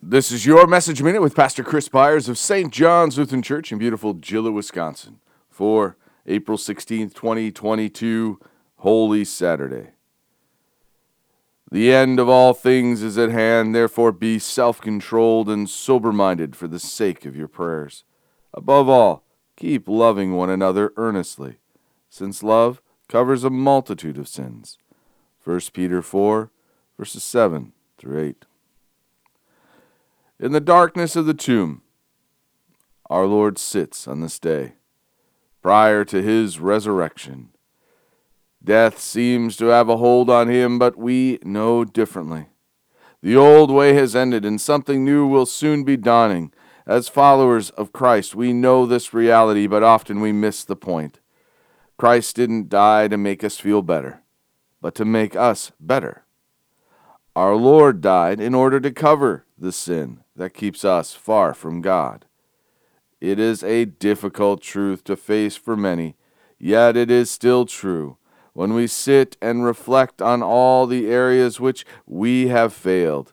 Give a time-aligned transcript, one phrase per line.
[0.00, 2.72] This is your message minute with Pastor Chris Byars of St.
[2.72, 5.18] John's Lutheran Church in beautiful Gillett, Wisconsin,
[5.50, 8.38] for April 16th, 2022,
[8.76, 9.88] Holy Saturday.
[11.72, 16.54] The end of all things is at hand, therefore be self controlled and sober minded
[16.54, 18.04] for the sake of your prayers.
[18.54, 19.24] Above all,
[19.56, 21.56] keep loving one another earnestly,
[22.08, 24.78] since love covers a multitude of sins.
[25.42, 26.52] 1 Peter 4,
[26.96, 28.44] verses 7 through 8.
[30.40, 31.82] In the darkness of the tomb,
[33.10, 34.74] our Lord sits on this day,
[35.62, 37.48] prior to his resurrection.
[38.62, 42.46] Death seems to have a hold on him, but we know differently.
[43.20, 46.52] The old way has ended, and something new will soon be dawning.
[46.86, 51.18] As followers of Christ, we know this reality, but often we miss the point.
[51.96, 54.22] Christ didn't die to make us feel better,
[54.80, 56.22] but to make us better.
[57.34, 62.26] Our Lord died in order to cover the sin that keeps us far from God.
[63.20, 66.16] It is a difficult truth to face for many,
[66.58, 68.16] yet it is still true
[68.52, 73.32] when we sit and reflect on all the areas which we have failed.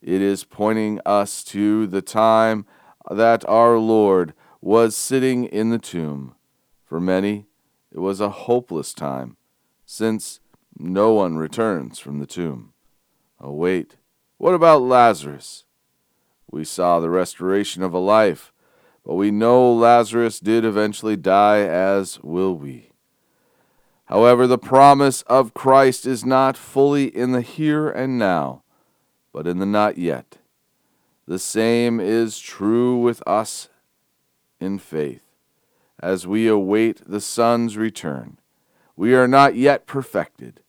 [0.00, 2.66] It is pointing us to the time
[3.10, 6.34] that our Lord was sitting in the tomb.
[6.84, 7.46] For many,
[7.92, 9.36] it was a hopeless time,
[9.84, 10.40] since
[10.78, 12.72] no one returns from the tomb.
[13.40, 13.96] Oh, wait,
[14.38, 15.64] what about Lazarus?
[16.50, 18.52] We saw the restoration of a life,
[19.04, 22.92] but we know Lazarus did eventually die, as will we.
[24.06, 28.62] However, the promise of Christ is not fully in the here and now,
[29.32, 30.38] but in the not yet.
[31.26, 33.68] The same is true with us
[34.60, 35.24] in faith.
[36.00, 38.38] As we await the Son's return,
[38.96, 40.60] we are not yet perfected,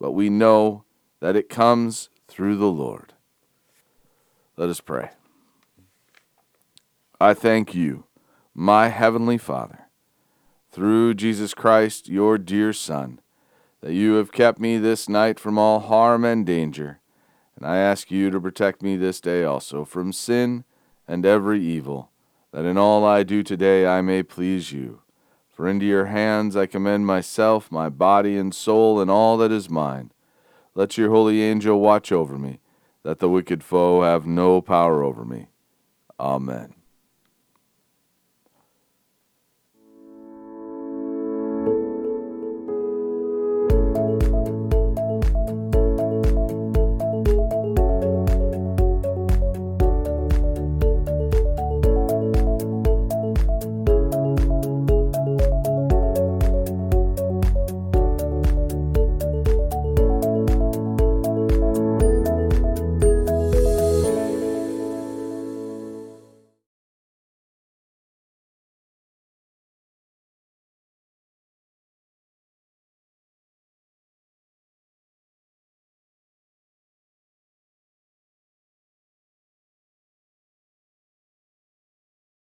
[0.00, 0.84] but we know
[1.20, 3.12] that it comes through the Lord.
[4.58, 5.10] Let us pray.
[7.20, 8.04] I thank you,
[8.54, 9.88] my heavenly Father,
[10.70, 13.20] through Jesus Christ, your dear Son,
[13.82, 17.00] that you have kept me this night from all harm and danger,
[17.54, 20.64] and I ask you to protect me this day also from sin
[21.06, 22.10] and every evil,
[22.52, 25.02] that in all I do today I may please you.
[25.50, 29.68] For into your hands I commend myself, my body and soul, and all that is
[29.68, 30.12] mine.
[30.74, 32.60] Let your holy angel watch over me,
[33.06, 35.46] that the wicked foe have no power over me.
[36.18, 36.75] Amen.